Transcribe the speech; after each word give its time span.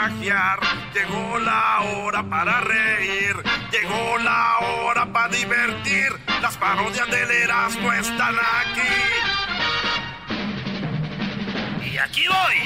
Carcajear, 0.00 0.60
llegó 0.94 1.38
la 1.38 1.80
hora 1.80 2.22
para 2.28 2.60
reír, 2.60 3.36
llegó 3.70 4.18
la 4.18 4.58
hora 4.58 5.10
para 5.12 5.28
divertir. 5.28 6.08
Las 6.40 6.56
parodias 6.56 7.08
del 7.10 7.30
Erasmo 7.30 7.92
están 7.92 8.34
aquí. 8.36 8.80
Y 11.92 11.98
aquí 11.98 12.24
voy. 12.28 12.56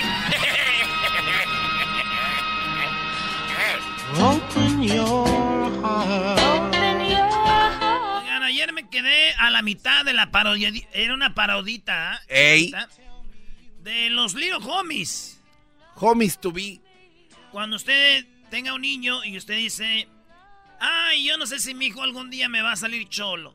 Oigan, 8.20 8.42
ayer 8.44 8.72
me 8.72 8.88
quedé 8.88 9.34
a 9.34 9.50
la 9.50 9.62
mitad 9.62 10.04
de 10.04 10.12
la 10.12 10.30
parodia. 10.30 10.70
Era 10.92 11.14
una 11.14 11.34
parodita. 11.34 12.20
¿eh? 12.28 12.54
Ey. 12.54 12.72
De 13.82 14.08
los 14.10 14.34
Little 14.34 14.60
Homies. 14.62 15.40
Homies 15.96 16.38
to 16.38 16.52
be. 16.52 16.83
Cuando 17.54 17.76
usted 17.76 18.26
tenga 18.50 18.74
un 18.74 18.80
niño 18.80 19.22
y 19.22 19.36
usted 19.36 19.54
dice, 19.54 20.08
ay, 20.80 21.24
yo 21.24 21.36
no 21.38 21.46
sé 21.46 21.60
si 21.60 21.72
mi 21.72 21.86
hijo 21.86 22.02
algún 22.02 22.28
día 22.28 22.48
me 22.48 22.62
va 22.62 22.72
a 22.72 22.76
salir 22.76 23.08
cholo. 23.08 23.54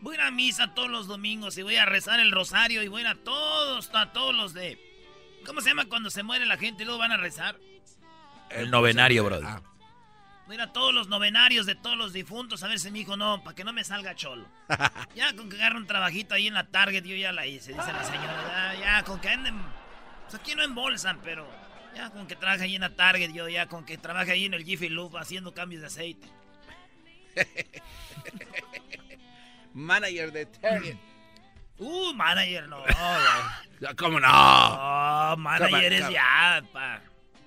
Voy 0.00 0.16
a 0.16 0.18
ir 0.18 0.20
a 0.22 0.30
misa 0.32 0.74
todos 0.74 0.90
los 0.90 1.06
domingos 1.06 1.56
y 1.58 1.62
voy 1.62 1.76
a 1.76 1.86
rezar 1.86 2.18
el 2.18 2.32
rosario 2.32 2.82
y 2.82 2.88
voy 2.88 3.02
a 3.02 3.04
ir 3.04 3.06
a 3.06 3.14
todos, 3.14 3.88
a 3.94 4.10
todos 4.10 4.34
los 4.34 4.52
de... 4.52 4.80
¿Cómo 5.46 5.60
se 5.60 5.68
llama 5.68 5.84
cuando 5.84 6.10
se 6.10 6.24
muere 6.24 6.44
la 6.44 6.56
gente 6.56 6.82
y 6.82 6.86
luego 6.86 6.98
van 6.98 7.12
a 7.12 7.16
rezar? 7.16 7.56
El 8.50 8.68
novenario, 8.68 9.22
bro. 9.22 9.38
Ah, 9.44 9.62
Voy 10.46 10.54
a 10.54 10.56
ir 10.56 10.62
a 10.62 10.72
todos 10.72 10.92
los 10.92 11.06
novenarios 11.06 11.66
de 11.66 11.76
todos 11.76 11.96
los 11.96 12.12
difuntos 12.12 12.64
a 12.64 12.66
ver 12.66 12.80
si 12.80 12.90
mi 12.90 13.02
hijo 13.02 13.16
no, 13.16 13.44
para 13.44 13.54
que 13.54 13.62
no 13.62 13.72
me 13.72 13.84
salga 13.84 14.16
cholo. 14.16 14.48
ya 15.14 15.36
con 15.36 15.48
que 15.48 15.54
agarre 15.54 15.76
un 15.76 15.86
trabajito 15.86 16.34
ahí 16.34 16.48
en 16.48 16.54
la 16.54 16.66
Target, 16.66 17.04
yo 17.04 17.14
ya 17.14 17.30
la 17.30 17.46
hice, 17.46 17.74
dice 17.74 17.92
la 17.92 18.02
señora. 18.02 18.74
Ya, 18.74 18.80
ya, 18.80 19.04
con 19.04 19.20
que 19.20 19.28
anden. 19.28 19.54
Pues 20.24 20.34
aquí 20.34 20.56
no 20.56 20.64
embolsan, 20.64 21.20
pero 21.22 21.48
ya 21.94 22.10
con 22.10 22.26
que 22.26 22.36
trabaje 22.36 22.64
ahí 22.64 22.74
en 22.74 22.82
la 22.82 22.94
Target, 22.94 23.32
yo 23.32 23.48
ya 23.48 23.66
con 23.66 23.84
que 23.84 23.98
trabaje 23.98 24.32
ahí 24.32 24.44
en 24.44 24.54
el 24.54 24.64
Jiffy 24.64 24.88
Lube 24.88 25.18
haciendo 25.18 25.52
cambios 25.54 25.80
de 25.82 25.86
aceite. 25.88 26.28
Manager 29.74 30.32
de 30.32 30.46
Target. 30.46 30.96
Uh, 31.78 32.12
manager, 32.12 32.68
no. 32.68 32.80
güey. 33.80 33.94
¿Cómo 33.96 34.18
no? 34.18 34.26
No, 34.28 35.36
manager 35.36 35.92
es 35.92 36.10
ya, 36.10 36.62
pa. 36.72 37.00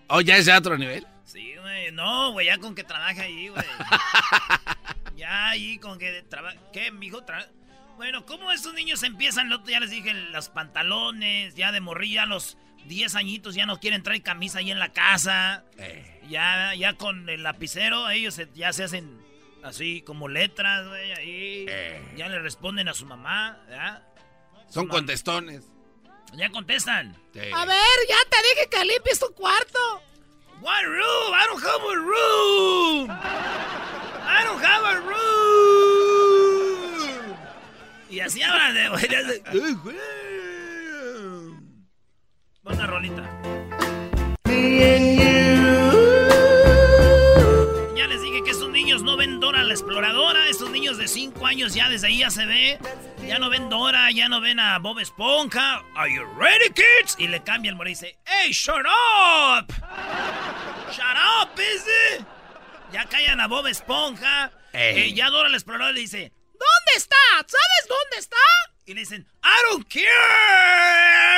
¿O 0.07 0.21
ya 0.21 0.37
es 0.37 0.45
de 0.45 0.53
otro 0.53 0.77
nivel? 0.77 1.05
Sí, 1.25 1.55
güey. 1.59 1.91
No, 1.91 2.31
güey, 2.31 2.47
ya 2.47 2.57
con 2.57 2.73
que 2.73 2.83
trabaje 2.83 3.21
ahí, 3.21 3.49
güey. 3.49 3.63
ya 5.17 5.49
ahí 5.49 5.77
con 5.79 5.99
que 5.99 6.23
trabaje. 6.23 6.57
¿Qué, 6.71 6.91
mijo? 6.91 7.25
Tra- 7.25 7.49
bueno, 7.97 8.25
¿cómo 8.25 8.51
estos 8.51 8.73
niños 8.73 9.03
empiezan? 9.03 9.51
Otro 9.51 9.69
ya 9.69 9.79
les 9.79 9.91
dije, 9.91 10.13
los 10.13 10.49
pantalones, 10.49 11.55
ya 11.55 11.71
de 11.71 11.81
morrilla, 11.81 12.25
los 12.25 12.57
10 12.85 13.15
añitos 13.15 13.55
ya 13.55 13.65
no 13.65 13.79
quieren 13.79 14.03
traer 14.03 14.21
camisa 14.21 14.59
ahí 14.59 14.71
en 14.71 14.79
la 14.79 14.91
casa. 14.91 15.63
Eh. 15.77 16.19
Ya, 16.29 16.73
ya 16.75 16.93
con 16.93 17.27
el 17.29 17.43
lapicero, 17.43 18.09
ellos 18.09 18.33
se- 18.35 18.49
ya 18.53 18.71
se 18.73 18.83
hacen 18.83 19.19
así 19.63 20.01
como 20.01 20.27
letras, 20.27 20.87
güey, 20.87 21.11
ahí. 21.13 21.65
Eh. 21.69 22.01
Ya 22.15 22.27
le 22.29 22.39
responden 22.39 22.87
a 22.87 22.93
su 22.93 23.05
mamá, 23.05 23.57
¿ya? 23.69 24.07
Son 24.69 24.87
contestones. 24.87 25.63
Ya 26.33 26.49
contestan. 26.49 27.15
Sí. 27.33 27.39
A 27.53 27.65
ver, 27.65 27.77
ya 28.07 28.15
te 28.29 28.37
dije 28.49 28.69
que 28.69 28.85
limpies 28.85 29.19
tu 29.19 29.31
cuarto. 29.33 29.79
One 30.61 30.85
room. 30.85 31.33
I 31.33 31.45
don't 31.47 31.63
have 31.63 31.83
a 31.83 31.95
room. 31.95 33.09
I 33.09 34.43
don't 34.45 34.63
have 34.63 34.85
a 34.85 34.99
room. 36.41 37.35
Y 38.09 38.19
así 38.19 38.41
hablan 38.41 38.73
de 38.73 38.89
güey. 38.89 39.07
le 39.09 39.17
hace, 39.17 39.41
"Ay, 39.45 39.73
güey". 39.83 39.95
Pon 42.63 42.73
una 42.75 42.85
rolita. 43.01 43.23
Ya 47.95 48.07
les 48.07 48.21
dije 48.21 48.43
que 48.43 48.51
estos 48.51 48.69
niños 48.69 49.01
no 49.01 49.17
ven 49.17 49.39
Dora 49.39 49.63
la 49.63 49.73
exploradora. 49.73 50.47
Estos 50.49 50.69
niños 50.69 50.97
de 50.97 51.07
5 51.07 51.45
años 51.45 51.73
ya 51.73 51.89
desde 51.89 52.07
ahí 52.07 52.19
ya 52.19 52.29
se 52.29 52.45
ve. 52.45 52.79
Ya 53.25 53.39
no 53.39 53.49
ven 53.49 53.69
Dora, 53.69 54.11
ya 54.11 54.29
no 54.29 54.39
ven 54.41 54.59
a 54.59 54.77
Bob 54.79 54.99
Esponja. 54.99 55.83
Are 55.95 56.13
you 56.13 56.23
ready, 56.37 56.69
kids? 56.73 57.15
Y 57.17 57.27
le 57.27 57.41
cambia 57.43 57.69
el 57.69 57.75
moro 57.75 57.89
y 57.89 57.93
dice, 57.93 58.17
¡Hey, 58.25 58.51
shut 58.51 58.85
up! 58.85 59.73
¡Shut 60.91 61.17
up, 61.41 61.49
busy! 61.55 62.25
Ya 62.91 63.05
callan 63.05 63.39
a 63.39 63.47
Bob 63.47 63.65
Esponja. 63.67 64.51
Ey. 64.73 64.99
Eh, 64.99 65.13
ya 65.13 65.29
Dora 65.29 65.49
la 65.49 65.57
exploradora 65.57 65.91
le 65.93 66.01
dice, 66.01 66.31
¿Dónde 66.51 66.91
está? 66.97 67.15
¿Sabes 67.37 67.87
dónde 67.87 68.17
está? 68.19 68.37
y 68.85 68.93
le 68.93 69.01
dicen, 69.01 69.25
I 69.43 69.69
don't 69.69 69.87
care. 69.87 71.30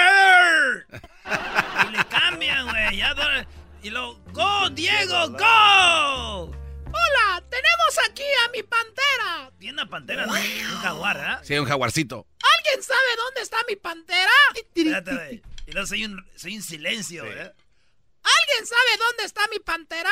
Diego, 4.83 5.29
go. 5.29 6.51
Hola, 6.91 7.41
tenemos 7.49 7.99
aquí 8.09 8.23
a 8.45 8.49
mi 8.49 8.63
pantera. 8.63 9.49
Tiene 9.57 9.81
una 9.81 9.89
pantera, 9.89 10.25
¿no? 10.25 10.33
Un 10.33 10.81
jaguar, 10.81 11.17
¿ah? 11.17 11.41
Sí, 11.41 11.57
un 11.57 11.65
jaguarcito. 11.65 12.27
¿Alguien 12.57 12.83
sabe 12.83 13.15
dónde 13.15 13.41
está 13.43 13.57
mi 13.69 13.77
pantera? 13.77 14.31
Espérate. 14.53 15.41
Y 15.67 15.71
luego 15.71 15.87
soy 15.87 16.03
un, 16.03 16.21
soy 16.35 16.57
un 16.57 16.63
silencio, 16.63 17.23
¿eh? 17.23 17.29
¿Alguien 17.29 18.67
sabe 18.67 18.97
dónde 18.99 19.23
está 19.23 19.47
mi 19.49 19.59
pantera? 19.59 20.11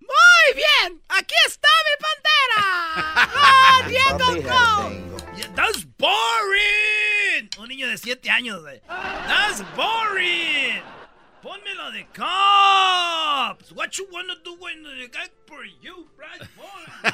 Muy 0.00 0.54
bien, 0.54 1.02
aquí 1.08 1.34
está 1.46 1.68
mi 1.86 1.96
pantera. 2.04 3.32
¡Oh, 3.40 3.88
Diego, 3.88 4.42
go! 4.42 5.54
That's 5.56 5.86
boring. 5.96 7.48
Un 7.56 7.68
niño 7.68 7.88
de 7.88 7.96
7 7.96 8.28
años, 8.28 8.60
güey. 8.60 8.82
That's 8.86 9.64
boring. 9.74 10.97
Pónmelo 11.42 11.92
de 11.92 12.04
cops. 12.12 13.72
What 13.72 13.96
you 13.96 14.08
wanna 14.10 14.34
do 14.44 14.56
when 14.58 14.82
the 14.82 15.08
guy 15.08 15.28
for 15.46 15.64
you, 15.64 16.08
boy? 16.56 17.12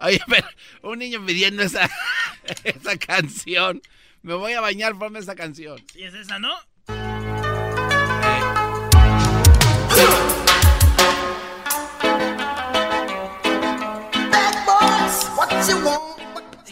Oye, 0.00 0.20
pero 0.28 0.48
un 0.82 0.98
niño 0.98 1.24
pidiendo 1.24 1.62
esa, 1.62 1.88
esa 2.64 2.96
canción. 2.96 3.80
Me 4.22 4.34
voy 4.34 4.52
a 4.54 4.60
bañar, 4.60 4.98
ponme 4.98 5.20
esa 5.20 5.34
canción. 5.36 5.78
¿Sí 5.92 6.02
es 6.02 6.14
esa, 6.14 6.38
no? 6.38 6.54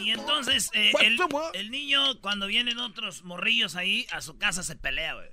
Y 0.07 0.11
entonces 0.11 0.69
eh, 0.71 0.93
el, 1.01 1.19
el 1.53 1.69
niño 1.69 2.21
cuando 2.21 2.47
vienen 2.47 2.79
otros 2.79 3.23
morrillos 3.23 3.75
ahí 3.75 4.07
a 4.11 4.21
su 4.21 4.37
casa 4.37 4.63
se 4.63 4.77
pelea, 4.77 5.15
güey. 5.15 5.27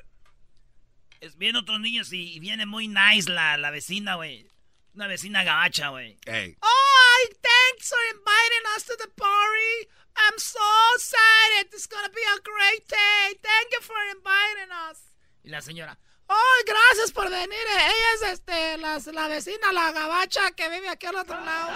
Vienen 1.36 1.62
otros 1.62 1.78
niños 1.78 2.12
y, 2.12 2.34
y 2.34 2.40
viene 2.40 2.66
muy 2.66 2.88
nice 2.88 3.30
la, 3.30 3.56
la 3.56 3.70
vecina, 3.70 4.16
güey. 4.16 4.48
Una 4.94 5.06
vecina 5.06 5.44
gabacha, 5.44 5.90
güey. 5.90 6.18
Ey. 6.26 6.56
Oh, 6.60 7.18
thanks 7.40 7.88
for 7.88 8.00
inviting 8.10 8.64
us 8.76 8.84
to 8.86 8.96
the 8.96 9.08
party. 9.14 9.88
I'm 10.16 10.38
so 10.38 10.58
excited. 10.96 11.72
It's 11.72 11.86
gonna 11.86 12.08
be 12.08 12.24
a 12.36 12.40
great 12.42 12.88
day. 12.88 13.38
Thank 13.40 13.70
you 13.70 13.80
for 13.80 13.94
inviting 14.10 14.72
us. 14.90 14.98
Y 15.44 15.50
la 15.50 15.60
señora, 15.60 16.00
¡Ay, 16.28 16.64
gracias 16.66 17.12
por 17.12 17.30
venir! 17.30 17.52
Ella 17.52 18.14
es 18.14 18.22
este, 18.32 18.78
la, 18.78 18.98
la 18.98 19.28
vecina, 19.28 19.72
la 19.72 19.92
gabacha 19.92 20.50
que 20.52 20.68
vive 20.68 20.88
aquí 20.88 21.06
al 21.06 21.16
otro 21.16 21.38
lado. 21.40 21.70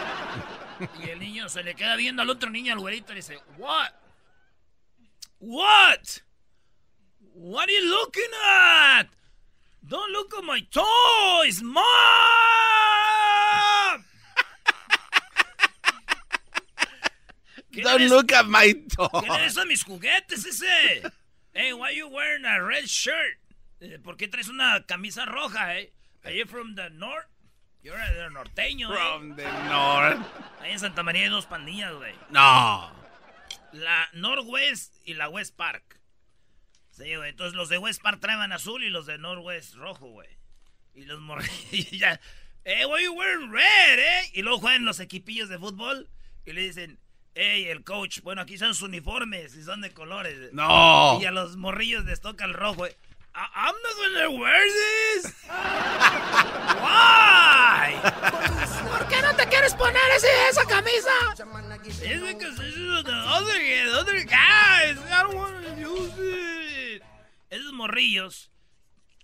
Y 1.03 1.11
el 1.11 1.19
niño 1.19 1.49
se 1.49 1.63
le 1.63 1.75
queda 1.75 1.97
viendo 1.97 2.23
al 2.23 2.31
otro 2.31 2.51
niño, 2.51 2.73
al 2.73 2.79
güerito, 2.79 3.13
y 3.13 3.17
le 3.17 3.21
dice, 3.21 3.43
What? 3.57 3.91
What? 5.41 6.23
What 7.35 7.69
are 7.69 7.73
you 7.73 7.85
looking 7.89 8.33
at? 8.45 9.09
Don't 9.87 10.11
look 10.13 10.35
at 10.37 10.45
my 10.45 10.61
toys, 10.71 11.63
mom! 11.63 11.85
Don't 17.73 18.09
look 18.09 18.33
at 18.33 18.47
my 18.47 18.73
toys. 18.73 19.25
¿Qué 19.25 19.47
es 19.47 19.53
eso 19.53 19.65
mis 19.67 19.85
juguetes 19.85 20.45
ese? 20.47 21.03
Hey, 21.55 21.73
why 21.73 21.91
you 21.91 22.09
wearing 22.09 22.45
a 22.45 22.63
red 22.63 22.89
shirt? 22.89 23.39
Eh, 23.81 23.99
¿Por 24.03 24.17
qué 24.17 24.29
traes 24.29 24.49
una 24.49 24.85
camisa 24.87 25.25
roja, 25.25 25.79
eh? 25.79 25.93
Are 26.25 26.37
you 26.37 26.47
from 26.47 26.75
the 26.75 26.91
north? 26.91 27.27
You're 27.83 28.01
a 28.01 28.29
norteño, 28.31 28.93
eh. 28.93 28.97
From 28.97 29.37
the 29.37 29.45
north. 29.45 30.19
Ahí 30.61 30.73
en 30.73 30.81
Santa 30.81 31.03
María 31.03 31.23
hay 31.23 31.29
dos 31.29 31.47
pandillas, 31.47 31.95
güey. 31.95 32.15
No. 32.31 32.93
La 33.73 34.09
Northwest 34.13 34.95
y 35.05 35.15
la 35.15 35.29
West 35.29 35.55
Park. 35.55 36.01
Sí, 36.91 37.15
güey. 37.15 37.31
Entonces 37.31 37.55
los 37.55 37.69
de 37.69 37.79
West 37.79 38.03
Park 38.03 38.21
traen 38.21 38.53
azul 38.53 38.83
y 38.83 38.91
los 38.91 39.07
de 39.07 39.19
Northwest 39.19 39.75
rojo, 39.75 40.09
güey. 40.09 40.29
Y 40.95 41.05
los 41.05 41.21
morrillos 41.21 41.91
ya. 41.93 42.21
Eh, 42.65 42.85
why 42.85 43.05
you 43.05 43.13
wearing 43.13 43.53
red, 43.53 43.99
eh? 43.99 44.31
Y 44.35 44.43
luego 44.43 44.59
juegan 44.59 44.85
los 44.85 44.99
equipillos 44.99 45.49
de 45.49 45.59
fútbol 45.59 46.09
y 46.45 46.53
le 46.53 46.63
dicen, 46.63 46.99
hey, 47.35 47.67
el 47.69 47.85
coach, 47.85 48.21
bueno, 48.23 48.43
aquí 48.43 48.59
son 48.59 48.75
sus 48.75 48.89
uniformes 48.89 49.55
y 49.55 49.63
son 49.63 49.81
de 49.81 49.93
colores. 49.93 50.53
No. 50.53 51.19
Y 51.23 51.25
a 51.25 51.31
los 51.31 51.57
morrillos 51.57 52.05
les 52.05 52.21
toca 52.21 52.45
el 52.45 52.55
rojo, 52.55 52.75
güey. 52.75 52.93
I'm 53.39 53.75
not 53.83 53.95
gonna 53.97 54.31
wear 54.39 54.67
this. 54.67 55.33
Why? 56.83 57.95
¿Por 58.91 59.09
qué 59.09 59.23
no 59.23 59.37
te 59.37 59.47
quieres 59.47 59.75
poner 59.75 60.11
ese, 60.17 60.49
esa 60.49 60.65
camisa? 60.67 61.11
It's 61.85 61.99
because 62.01 62.57
this 62.59 62.75
is 62.75 63.05
the 63.05 63.13
other, 63.13 63.53
the 63.53 63.99
other 63.99 64.25
guys. 64.25 64.99
I 65.11 65.23
don't 65.23 65.37
want 65.37 65.65
to 65.65 65.81
use 65.81 66.13
it. 66.19 67.03
Esos 67.51 67.73
morrillos 67.73 68.51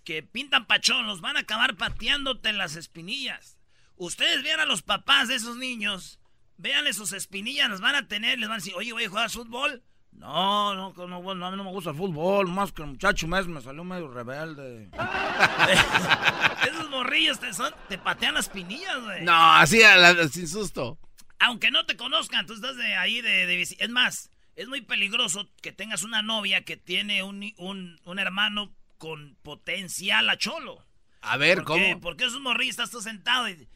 que 0.05 0.23
pintan 0.23 0.65
pachón 0.65 1.07
los 1.07 1.19
van 1.19 1.35
a 1.35 1.41
acabar 1.41 1.75
pateándote 1.75 2.49
en 2.49 2.57
las 2.57 2.77
espinillas. 2.77 3.57
Ustedes 3.97 4.43
vean 4.43 4.61
a 4.61 4.65
los 4.65 4.81
papás 4.81 5.27
de 5.27 5.35
esos 5.35 5.57
niños, 5.57 6.19
véanle 6.57 6.93
sus 6.93 7.11
espinillas, 7.11 7.69
las 7.69 7.81
van 7.81 7.95
a 7.95 8.07
tener, 8.07 8.39
les 8.39 8.47
van 8.47 8.59
a 8.59 8.61
decir, 8.61 8.75
oye, 8.75 8.93
voy 8.93 9.05
a 9.05 9.09
jugar 9.09 9.29
fútbol. 9.29 9.83
No, 10.17 10.73
no, 10.73 11.07
no, 11.07 11.21
bueno, 11.21 11.45
a 11.45 11.51
mí 11.51 11.57
no 11.57 11.63
me 11.63 11.71
gusta 11.71 11.91
el 11.91 11.95
fútbol, 11.97 12.47
más 12.47 12.71
que 12.71 12.81
el 12.81 12.87
muchacho 12.89 13.27
mes 13.27 13.47
me 13.47 13.61
salió 13.61 13.83
medio 13.83 14.07
rebelde. 14.07 14.89
Esos 16.67 16.89
morrillos 16.89 17.39
te, 17.39 17.53
son, 17.53 17.73
te 17.89 17.97
patean 17.97 18.33
las 18.35 18.49
pinillas, 18.49 18.99
güey. 19.03 19.23
No, 19.23 19.33
así 19.53 19.83
a 19.83 19.95
la- 19.97 20.27
sin 20.29 20.47
susto. 20.47 20.97
Aunque 21.39 21.69
no 21.69 21.85
te 21.85 21.97
conozcan, 21.97 22.45
tú 22.45 22.53
estás 22.53 22.75
de 22.77 22.95
ahí 22.95 23.21
de, 23.21 23.45
de 23.45 23.61
visi- 23.61 23.75
Es 23.79 23.89
más, 23.89 24.31
es 24.55 24.67
muy 24.67 24.81
peligroso 24.81 25.47
que 25.61 25.71
tengas 25.71 26.03
una 26.03 26.21
novia 26.21 26.63
que 26.63 26.77
tiene 26.77 27.21
un, 27.23 27.51
un, 27.57 27.99
un 28.05 28.19
hermano 28.19 28.73
con 28.97 29.35
potencial 29.43 30.29
a 30.29 30.37
cholo. 30.37 30.83
A 31.21 31.37
ver, 31.37 31.63
¿Por 31.63 31.75
qué? 31.77 31.89
¿cómo? 31.91 32.01
Porque 32.01 32.25
esos 32.25 32.39
morrillos 32.39 32.71
estás 32.73 32.89
tú 32.91 33.01
sentado 33.01 33.49
y... 33.49 33.67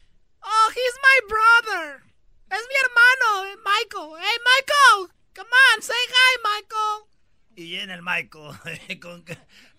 Oh, 0.42 0.70
he's 0.70 0.98
my 1.02 1.28
brother. 1.28 1.96
Es 2.50 2.60
mi 2.66 2.74
hermano, 2.82 3.44
eh, 3.52 3.56
Michael. 3.58 4.24
Hey, 4.24 4.38
Michael. 4.40 5.19
Come 5.34 5.48
on, 5.74 5.82
say 5.82 5.94
hi, 5.94 6.38
Michael. 6.42 7.06
Y 7.56 7.76
en 7.76 7.90
el 7.90 8.02
Michael, 8.02 9.00
con, 9.00 9.24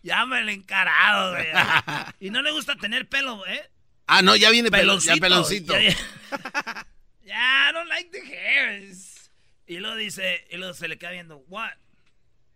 ya 0.03 0.25
me 0.25 0.41
lo 0.43 0.51
encarado, 0.51 1.31
güey. 1.31 1.47
Y 2.19 2.29
no 2.29 2.41
le 2.41 2.51
gusta 2.51 2.75
tener 2.75 3.07
pelo, 3.07 3.45
¿eh? 3.47 3.69
Ah, 4.07 4.21
no, 4.21 4.35
ya 4.35 4.49
viene 4.49 4.69
pelo- 4.69 4.99
Peloncito. 4.99 5.15
ya 5.15 5.21
peloncito. 5.21 5.73
Ya, 5.73 5.89
ya. 5.89 6.87
Ya, 7.23 7.69
I 7.69 7.71
don't 7.73 7.87
like 7.87 8.09
the 8.11 8.19
hairs. 8.25 9.29
Y 9.65 9.77
luego 9.77 9.95
dice, 9.95 10.45
y 10.49 10.57
luego 10.57 10.73
se 10.73 10.87
le 10.89 10.97
queda 10.97 11.11
viendo, 11.11 11.37
what? 11.47 11.71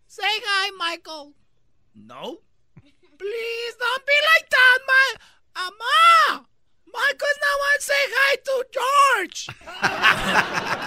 Say 0.06 0.24
hi, 0.44 0.70
Michael. 0.78 1.34
No. 1.94 2.42
Please 3.16 3.76
don't 3.78 4.04
be 4.04 4.12
like 4.34 4.50
that, 4.50 4.78
my. 4.86 5.18
Ama. 7.06 7.12
Michael's 7.12 7.38
not 7.42 7.56
one 7.60 7.80
say 7.80 8.02
hi 8.16 8.36
to 8.44 8.64
George. 8.76 9.48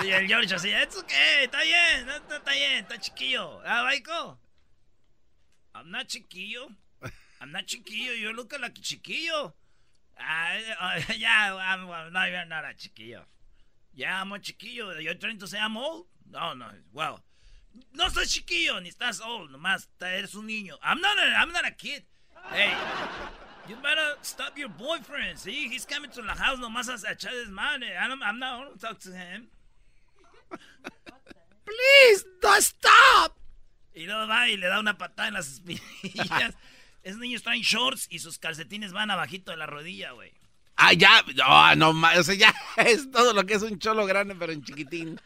Y 0.06 0.12
el 0.12 0.28
George 0.28 0.56
así, 0.56 0.72
¿es 0.72 0.96
okay, 0.96 1.44
está 1.44 1.62
bien, 1.62 2.06
no, 2.06 2.16
está, 2.16 2.38
está 2.38 2.52
bien, 2.52 2.86
está 2.86 2.98
chiquillo. 2.98 3.62
Ah, 3.66 3.86
Michael. 3.86 4.38
I'm 5.76 5.92
not 5.92 6.08
chiquillo. 6.08 6.70
I'm 7.42 7.52
not 7.52 7.66
chiquillo, 7.68 8.18
you 8.18 8.34
look 8.34 8.54
like 8.60 8.76
chiquillo. 8.76 9.54
Ah, 10.18 10.56
uh, 10.82 11.14
yeah, 11.18 11.56
I'm, 11.56 11.90
I'm 11.90 12.14
no, 12.14 12.24
you're 12.26 12.46
not 12.46 12.64
a 12.66 12.74
chiquillo. 12.74 13.24
Yeah, 13.94 14.22
I'm 14.22 14.32
a 14.32 14.40
chiquillo. 14.40 15.02
You're 15.02 15.16
trying 15.16 15.38
to 15.40 15.48
say 15.48 15.60
I'm 15.60 15.78
old? 15.78 16.06
No, 16.32 16.54
no, 16.54 16.68
well. 16.94 17.20
No 17.94 18.06
estás 18.08 18.34
chiquillo, 18.34 18.82
ni 18.82 18.90
estás 18.90 19.22
old, 19.22 19.52
nomás 19.52 19.88
eres 20.02 20.34
un 20.36 20.48
niño. 20.48 20.78
I'm 20.82 21.02
not 21.02 21.18
a, 21.18 21.36
I'm 21.40 21.52
not 21.52 21.66
a 21.66 21.72
kid. 21.72 22.04
Hey, 22.52 22.74
you 23.70 23.76
better 23.78 24.18
stop 24.22 24.58
your 24.58 24.70
boyfriend. 24.70 25.38
See, 25.38 25.68
he's 25.70 25.86
coming 25.86 26.10
to 26.12 26.22
the 26.22 26.34
house 26.34 26.60
nomás 26.60 26.90
a 26.90 26.94
a 27.08 27.16
echar 27.16 27.32
desmadre. 27.32 27.96
I 27.98 28.08
don't, 28.08 28.22
I'm 28.24 28.40
not, 28.40 28.62
I 28.62 28.64
don't 28.66 28.82
talk 28.82 29.00
to 29.02 29.12
him. 29.12 29.48
Please, 31.66 32.26
don't 32.42 32.62
stop. 32.64 33.38
Y 33.94 34.06
luego 34.06 34.28
va 34.28 34.50
y 34.50 34.58
le 34.58 34.68
da 34.68 34.80
una 34.80 34.98
patada 34.98 35.28
en 35.28 35.34
las 35.36 35.48
espinillas. 35.48 36.56
Esos 37.04 37.20
niños 37.20 37.44
traen 37.44 37.62
shorts 37.62 38.08
y 38.10 38.20
sus 38.20 38.38
calcetines 38.38 38.92
van 38.92 39.12
abajito 39.12 39.52
de 39.52 39.58
la 39.58 39.66
rodilla, 39.66 40.12
güey. 40.12 40.34
Ah, 40.76 40.94
ya, 40.94 41.24
no, 41.36 41.76
no, 41.76 41.94
ma- 41.94 42.18
o 42.18 42.24
sea, 42.24 42.36
ya 42.36 42.54
es 42.78 43.12
todo 43.12 43.34
lo 43.34 43.46
que 43.46 43.54
es 43.56 43.62
un 43.62 43.80
cholo 43.80 44.06
grande, 44.06 44.36
pero 44.36 44.52
en 44.54 44.64
chiquitín. 44.64 45.20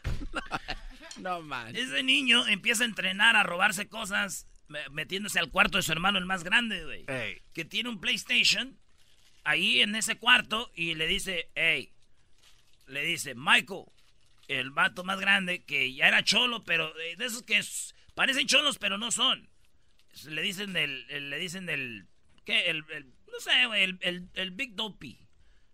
No, 1.16 1.40
man. 1.42 1.74
Ese 1.76 2.02
niño 2.02 2.46
empieza 2.46 2.82
a 2.82 2.86
entrenar 2.86 3.36
a 3.36 3.42
robarse 3.44 3.88
cosas 3.88 4.46
metiéndose 4.90 5.38
al 5.38 5.50
cuarto 5.50 5.78
de 5.78 5.82
su 5.82 5.92
hermano, 5.92 6.18
el 6.18 6.24
más 6.26 6.42
grande, 6.44 6.84
güey. 6.84 7.04
Que 7.52 7.64
tiene 7.64 7.88
un 7.90 8.00
PlayStation 8.00 8.78
ahí 9.44 9.80
en 9.80 9.94
ese 9.94 10.16
cuarto 10.16 10.70
y 10.74 10.94
le 10.94 11.06
dice, 11.06 11.50
hey, 11.54 11.92
le 12.86 13.02
dice, 13.04 13.34
Michael, 13.34 13.84
el 14.48 14.70
vato 14.70 15.04
más 15.04 15.20
grande 15.20 15.62
que 15.64 15.92
ya 15.94 16.08
era 16.08 16.22
cholo, 16.24 16.64
pero 16.64 16.98
eh, 17.00 17.16
de 17.16 17.26
esos 17.26 17.42
que 17.42 17.60
parecen 18.14 18.46
cholos, 18.46 18.78
pero 18.78 18.98
no 18.98 19.10
son. 19.10 19.48
Le 20.26 20.42
dicen 20.42 20.76
el- 20.76 21.30
le 21.30 21.38
dicen 21.38 21.66
del, 21.66 22.06
¿qué? 22.44 22.70
El, 22.70 22.84
el- 22.92 23.06
no 23.32 23.40
sé, 23.40 23.66
güey, 23.66 23.82
el, 23.84 23.98
el, 24.02 24.28
el 24.34 24.50
Big 24.52 24.74
Dopey. 24.76 25.18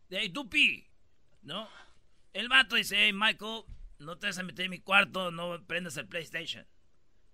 De 0.09 0.19
ahí, 0.19 0.29
Dupi, 0.29 0.87
¿no? 1.43 1.69
El 2.33 2.49
vato 2.49 2.75
dice, 2.77 2.97
hey, 2.99 3.13
Michael, 3.13 3.63
no 3.99 4.17
te 4.19 4.27
vas 4.29 4.39
a 4.39 4.43
meter 4.43 4.65
en 4.65 4.71
mi 4.71 4.81
cuarto, 4.81 5.31
no 5.31 5.63
prendas 5.67 5.97
el 5.99 6.07
PlayStation. 6.07 6.67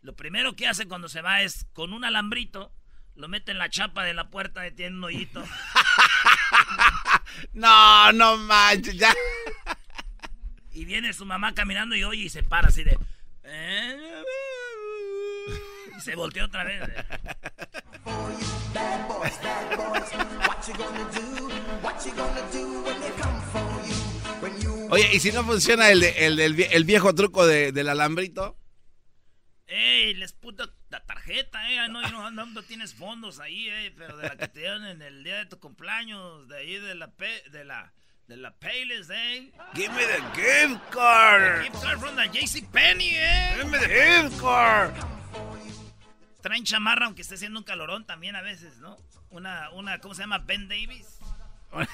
Lo 0.07 0.15
primero 0.15 0.55
que 0.55 0.69
hace 0.69 0.87
cuando 0.87 1.09
se 1.09 1.21
va 1.21 1.43
es 1.43 1.67
con 1.73 1.93
un 1.93 2.05
alambrito, 2.05 2.73
lo 3.17 3.27
mete 3.27 3.51
en 3.51 3.59
la 3.59 3.69
chapa 3.71 4.05
de 4.05 4.15
la 4.15 4.31
puerta 4.31 4.65
y 4.65 4.71
tiene 4.71 4.97
un 4.97 5.03
hoyito. 5.03 5.43
No, 7.53 8.13
no 8.13 8.37
manches, 8.39 8.97
ya. 8.97 9.13
Y 10.73 10.85
viene 10.85 11.13
su 11.13 11.27
mamá 11.27 11.55
caminando 11.55 11.95
y 11.97 12.05
oye 12.05 12.23
y 12.23 12.29
se 12.29 12.43
para 12.45 12.69
así 12.69 12.83
de. 12.85 12.97
"Eh". 13.45 14.23
Y 15.99 16.01
se 16.01 16.15
volteó 16.15 16.45
otra 16.47 16.63
vez. 16.65 16.81
Oye, 24.91 25.09
¿y 25.13 25.21
si 25.21 25.33
no 25.33 25.45
funciona 25.45 25.91
el, 25.91 26.01
de- 26.01 26.27
el, 26.27 26.39
el 26.41 26.85
viejo 26.85 27.15
truco 27.15 27.47
de- 27.47 27.73
del 27.73 27.89
alambrito? 27.89 28.57
¡Ey, 29.69 30.15
les 30.15 30.33
puta 30.33 30.69
la 30.91 31.01
tarjeta, 31.05 31.69
eh! 31.71 31.89
No, 31.89 32.01
no, 32.03 32.31
no, 32.31 32.47
no 32.47 32.63
tienes 32.63 32.95
fondos 32.95 33.41
ahí, 33.41 33.69
eh, 33.69 33.93
pero 33.97 34.17
de 34.17 34.29
la 34.29 34.37
que 34.37 34.47
te 34.49 34.61
dieron 34.61 34.85
en 34.87 35.03
el 35.03 35.25
día 35.25 35.39
de 35.39 35.47
tu 35.47 35.59
cumpleaños, 35.59 36.47
de 36.49 36.59
ahí 36.59 36.79
de 36.79 36.95
la 36.95 37.09
pe- 37.09 37.43
de 37.51 37.65
la 37.65 37.93
de 38.29 38.37
la 38.37 38.53
Payless, 38.57 39.09
eh. 39.11 39.53
Give 39.75 39.89
me 39.95 40.03
the 40.05 40.21
gift 40.35 40.81
card. 40.91 41.63
Gift 41.65 41.83
card 41.83 41.99
from 42.01 42.17
the 42.17 42.29
JC 42.29 42.65
Penny, 42.73 43.11
eh. 43.15 43.55
Give 43.57 43.71
me 43.71 43.79
the 43.79 43.89
gift 43.89 44.41
card. 44.41 44.93
Traen 46.43 46.65
chamarra 46.65 47.07
aunque 47.07 47.23
esté 47.23 47.35
haciendo 47.35 47.59
un 47.59 47.65
calorón 47.65 48.05
también 48.07 48.37
a 48.37 48.43
veces, 48.43 48.77
¿no? 48.79 48.97
Una, 49.31 49.71
una, 49.71 49.99
¿cómo 50.01 50.15
se 50.15 50.23
llama? 50.23 50.39
Ben 50.39 50.69
Davis. 50.69 51.19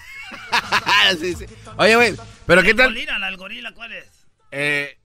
Sí, 1.21 1.35
sí. 1.35 1.45
Oye, 1.77 1.97
güey, 1.97 2.15
pero 2.47 2.63
¿qué 2.63 2.73
tal? 2.75 2.89
gorila, 2.89 3.19
la- 3.19 3.29
el 3.29 3.37
gorila, 3.37 3.73
¿cuál 3.73 3.93
es? 3.93 4.09
Eh, 4.51 4.99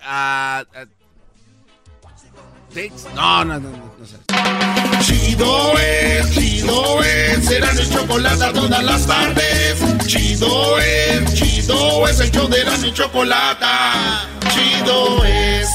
ah, 0.00 0.64
ah, 0.74 0.84
¿Six? 2.72 3.06
No, 3.16 3.44
no, 3.44 3.58
no, 3.58 3.68
no, 3.68 3.92
no 3.98 4.06
sé. 4.06 4.16
Chido 5.02 5.76
es, 5.76 6.30
chido 6.30 7.02
es, 7.02 7.44
será 7.44 7.72
mi 7.72 7.88
chocolate 7.88 8.52
todas 8.54 8.84
las 8.84 9.06
tardes. 9.06 10.06
Chido 10.06 10.78
es, 10.78 11.34
chido 11.34 12.06
es, 12.06 12.20
el 12.20 12.30
show 12.30 12.48
de 12.48 12.64
la 12.64 12.76
mi 12.76 12.92
chocolate. 12.92 13.66
Chido 14.50 15.24
es. 15.24 15.68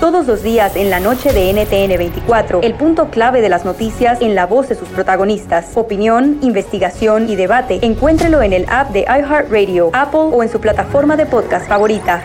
Todos 0.00 0.26
los 0.26 0.42
días 0.42 0.74
en 0.74 0.90
la 0.90 0.98
noche 0.98 1.32
de 1.32 1.52
NTN 1.52 1.96
24, 1.96 2.62
el 2.62 2.74
punto 2.74 3.10
clave 3.10 3.40
de 3.40 3.48
las 3.48 3.64
noticias 3.64 4.20
en 4.20 4.34
la 4.34 4.46
voz 4.46 4.68
de 4.68 4.74
sus 4.74 4.88
protagonistas. 4.88 5.76
Opinión, 5.76 6.38
investigación 6.42 7.28
y 7.28 7.36
debate. 7.36 7.78
Encuéntrelo 7.82 8.42
en 8.42 8.52
el 8.52 8.64
app 8.68 8.90
de 8.90 9.02
iHeartRadio, 9.02 9.90
Apple 9.92 10.30
o 10.32 10.42
en 10.42 10.48
su 10.48 10.60
plataforma 10.60 11.16
de 11.16 11.26
podcast 11.26 11.68
favorita. 11.68 12.24